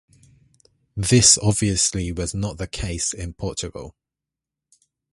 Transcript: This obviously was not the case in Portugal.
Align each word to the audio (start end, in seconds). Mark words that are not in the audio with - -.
This 0.97 1.37
obviously 1.37 2.11
was 2.11 2.33
not 2.33 2.57
the 2.57 2.65
case 2.65 3.13
in 3.13 3.33
Portugal. 3.33 3.93